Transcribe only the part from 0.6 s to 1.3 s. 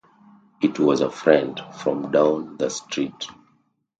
It was a